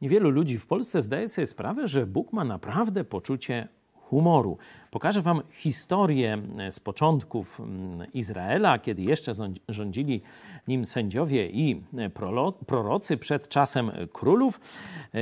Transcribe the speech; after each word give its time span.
Niewielu 0.00 0.30
ludzi 0.30 0.58
w 0.58 0.66
Polsce 0.66 1.02
zdaje 1.02 1.28
sobie 1.28 1.46
sprawę, 1.46 1.88
że 1.88 2.06
Bóg 2.06 2.32
ma 2.32 2.44
naprawdę 2.44 3.04
poczucie 3.04 3.68
humoru. 4.10 4.58
Pokażę 4.90 5.22
Wam 5.22 5.42
historię 5.50 6.38
z 6.70 6.80
początków 6.80 7.60
mm, 7.60 8.12
Izraela, 8.14 8.78
kiedy 8.78 9.02
jeszcze 9.02 9.32
rządzili 9.68 10.22
nim 10.68 10.86
sędziowie 10.86 11.48
i 11.48 11.82
prorocy 12.66 13.16
przed 13.16 13.48
czasem 13.48 13.90
królów. 14.12 14.60
E, 15.14 15.18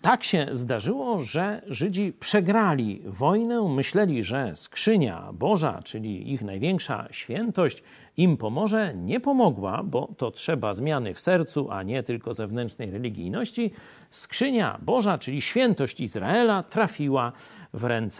tak 0.00 0.24
się 0.24 0.46
zdarzyło, 0.52 1.20
że 1.20 1.62
Żydzi 1.66 2.12
przegrali 2.20 3.02
wojnę, 3.06 3.68
myśleli, 3.68 4.24
że 4.24 4.54
skrzynia 4.54 5.32
Boża, 5.32 5.82
czyli 5.82 6.32
ich 6.32 6.42
największa 6.42 7.08
świętość, 7.10 7.82
im 8.16 8.36
pomoże. 8.36 8.94
Nie 8.94 9.20
pomogła, 9.20 9.82
bo 9.84 10.08
to 10.16 10.30
trzeba 10.30 10.74
zmiany 10.74 11.14
w 11.14 11.20
sercu, 11.20 11.70
a 11.70 11.82
nie 11.82 12.02
tylko 12.02 12.34
zewnętrznej 12.34 12.90
religijności. 12.90 13.70
Skrzynia 14.10 14.78
Boża, 14.82 15.18
czyli 15.18 15.42
świętość 15.42 16.00
Izraela, 16.00 16.62
trafiła 16.62 17.32
w 17.72 17.84
ręce 17.84 18.13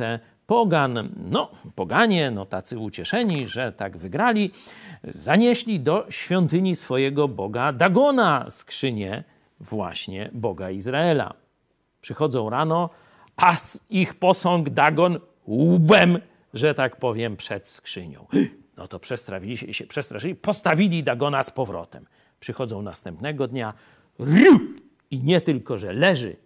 pogan. 0.46 1.08
No, 1.16 1.50
poganie, 1.74 2.30
no 2.30 2.46
tacy 2.46 2.78
ucieszeni, 2.78 3.46
że 3.46 3.72
tak 3.72 3.96
wygrali, 3.96 4.50
zanieśli 5.04 5.80
do 5.80 6.06
świątyni 6.10 6.76
swojego 6.76 7.28
boga 7.28 7.72
Dagona 7.72 8.46
skrzynię 8.50 9.24
właśnie 9.60 10.30
Boga 10.32 10.70
Izraela. 10.70 11.34
Przychodzą 12.00 12.50
rano, 12.50 12.90
a 13.36 13.56
ich 13.90 14.14
posąg 14.14 14.70
Dagon 14.70 15.18
łbem, 15.48 16.18
że 16.54 16.74
tak 16.74 16.96
powiem, 16.96 17.36
przed 17.36 17.66
skrzynią. 17.66 18.26
No 18.76 18.88
to 18.88 18.98
przestraszyli 18.98 19.56
się, 19.56 19.86
przestraszyli, 19.86 20.34
postawili 20.34 21.02
Dagona 21.02 21.42
z 21.42 21.50
powrotem. 21.50 22.06
Przychodzą 22.40 22.82
następnego 22.82 23.48
dnia, 23.48 23.74
i 25.10 25.22
nie 25.22 25.40
tylko, 25.40 25.78
że 25.78 25.92
leży 25.92 26.36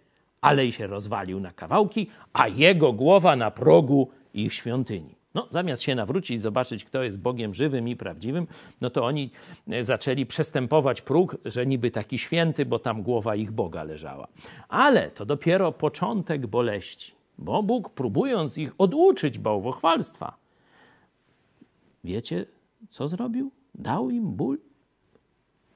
ale 0.41 0.65
i 0.65 0.71
się 0.71 0.87
rozwalił 0.87 1.39
na 1.39 1.51
kawałki, 1.51 2.07
a 2.33 2.47
jego 2.47 2.93
głowa 2.93 3.35
na 3.35 3.51
progu 3.51 4.09
ich 4.33 4.53
świątyni. 4.53 5.19
No, 5.35 5.47
zamiast 5.49 5.81
się 5.83 5.95
nawrócić, 5.95 6.41
zobaczyć, 6.41 6.83
kto 6.83 7.03
jest 7.03 7.19
Bogiem 7.19 7.53
żywym 7.53 7.87
i 7.87 7.95
prawdziwym, 7.95 8.47
no 8.81 8.89
to 8.89 9.05
oni 9.05 9.31
e, 9.67 9.83
zaczęli 9.83 10.25
przestępować 10.25 11.01
próg, 11.01 11.37
że 11.45 11.65
niby 11.65 11.91
taki 11.91 12.19
święty, 12.19 12.65
bo 12.65 12.79
tam 12.79 13.03
głowa 13.03 13.35
ich 13.35 13.51
Boga 13.51 13.83
leżała. 13.83 14.27
Ale 14.69 15.11
to 15.11 15.25
dopiero 15.25 15.71
początek 15.71 16.47
boleści, 16.47 17.13
bo 17.37 17.63
Bóg, 17.63 17.89
próbując 17.89 18.57
ich 18.57 18.73
oduczyć 18.77 19.39
bałwochwalstwa, 19.39 20.37
wiecie, 22.03 22.45
co 22.89 23.07
zrobił? 23.07 23.51
Dał 23.75 24.09
im 24.09 24.31
ból? 24.31 24.57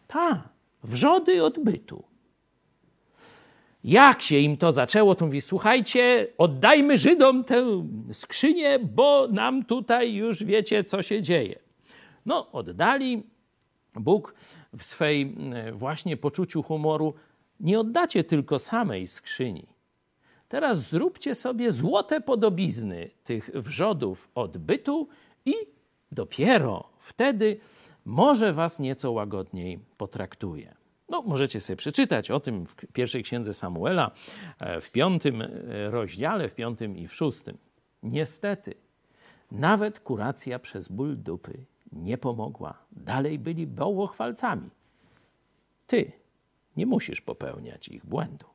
Ta, 0.07 0.49
wrzody 0.83 1.43
odbytu. 1.43 2.03
Jak 3.83 4.21
się 4.21 4.37
im 4.37 4.57
to 4.57 4.71
zaczęło, 4.71 5.15
to 5.15 5.25
mówi, 5.25 5.41
słuchajcie, 5.41 6.27
oddajmy 6.37 6.97
Żydom 6.97 7.43
tę 7.43 7.87
skrzynię, 8.11 8.79
bo 8.79 9.27
nam 9.27 9.65
tutaj 9.65 10.13
już 10.13 10.43
wiecie, 10.43 10.83
co 10.83 11.01
się 11.01 11.21
dzieje. 11.21 11.59
No, 12.25 12.51
oddali. 12.51 13.23
Bóg 13.95 14.35
w 14.77 14.83
swej 14.83 15.35
właśnie 15.73 16.17
poczuciu 16.17 16.63
humoru 16.63 17.13
nie 17.59 17.79
oddacie 17.79 18.23
tylko 18.23 18.59
samej 18.59 19.07
skrzyni. 19.07 19.67
Teraz 20.49 20.89
zróbcie 20.89 21.35
sobie 21.35 21.71
złote 21.71 22.21
podobizny 22.21 23.09
tych 23.23 23.49
wrzodów 23.53 24.29
odbytu 24.35 25.07
i 25.45 25.53
dopiero 26.11 26.89
wtedy 26.97 27.57
może 28.05 28.53
was 28.53 28.79
nieco 28.79 29.11
łagodniej 29.11 29.79
potraktuje. 29.97 30.82
No, 31.09 31.21
możecie 31.21 31.61
sobie 31.61 31.77
przeczytać 31.77 32.31
o 32.31 32.39
tym 32.39 32.65
w 32.65 32.75
pierwszej 32.75 33.23
księdze 33.23 33.53
Samuela, 33.53 34.11
e, 34.59 34.81
w 34.81 34.91
piątym 34.91 35.41
e, 35.41 35.47
rozdziale, 35.89 36.49
w 36.49 36.55
piątym 36.55 36.97
i 36.97 37.07
w 37.07 37.13
szóstym. 37.13 37.57
Niestety, 38.03 38.75
nawet 39.51 39.99
kuracja 39.99 40.59
przez 40.59 40.87
ból 40.87 41.17
dupy 41.17 41.65
nie 41.91 42.17
pomogła. 42.17 42.77
Dalej 42.91 43.39
byli 43.39 43.67
bołochwalcami. 43.67 44.69
Ty 45.87 46.11
nie 46.77 46.85
musisz 46.85 47.21
popełniać 47.21 47.87
ich 47.87 48.05
błędu. 48.05 48.52